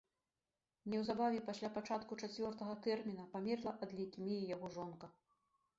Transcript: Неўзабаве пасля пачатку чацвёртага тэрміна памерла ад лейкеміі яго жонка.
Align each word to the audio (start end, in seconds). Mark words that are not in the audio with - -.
Неўзабаве 0.93 1.43
пасля 1.49 1.69
пачатку 1.75 2.17
чацвёртага 2.23 2.73
тэрміна 2.87 3.23
памерла 3.35 3.71
ад 3.87 3.99
лейкеміі 4.01 4.51
яго 4.55 4.67
жонка. 4.77 5.15